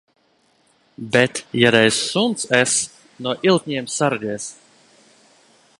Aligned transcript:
Bet, 1.15 1.41
ja 1.63 1.71
reiz 1.75 1.99
suns 2.13 2.47
es, 2.61 2.73
no 3.27 3.35
ilkņiem 3.51 3.91
sargies! 3.97 4.49